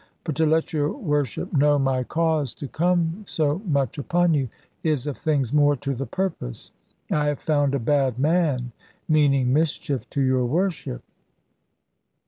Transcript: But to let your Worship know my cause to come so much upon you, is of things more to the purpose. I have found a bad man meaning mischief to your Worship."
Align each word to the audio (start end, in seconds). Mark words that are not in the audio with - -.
But 0.23 0.33
to 0.37 0.47
let 0.47 0.73
your 0.73 0.91
Worship 0.97 1.53
know 1.53 1.77
my 1.77 2.03
cause 2.03 2.55
to 2.55 2.67
come 2.67 3.23
so 3.27 3.61
much 3.67 3.99
upon 3.99 4.33
you, 4.33 4.49
is 4.83 5.05
of 5.05 5.15
things 5.15 5.53
more 5.53 5.75
to 5.75 5.93
the 5.93 6.07
purpose. 6.07 6.71
I 7.11 7.27
have 7.27 7.37
found 7.39 7.75
a 7.75 7.79
bad 7.79 8.17
man 8.17 8.71
meaning 9.07 9.53
mischief 9.53 10.09
to 10.09 10.21
your 10.23 10.43
Worship." 10.45 11.03